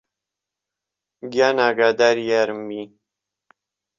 گیان 1.31 1.57
ئاگادری 1.63 2.25
یارم 2.29 2.59
بی 2.67 2.81